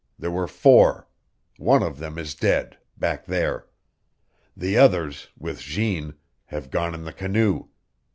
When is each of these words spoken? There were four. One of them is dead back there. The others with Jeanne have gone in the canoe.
There 0.17 0.31
were 0.31 0.47
four. 0.47 1.07
One 1.57 1.83
of 1.83 1.99
them 1.99 2.17
is 2.17 2.33
dead 2.33 2.75
back 2.97 3.27
there. 3.27 3.67
The 4.57 4.75
others 4.75 5.27
with 5.37 5.59
Jeanne 5.59 6.15
have 6.45 6.71
gone 6.71 6.95
in 6.95 7.03
the 7.03 7.13
canoe. 7.13 7.67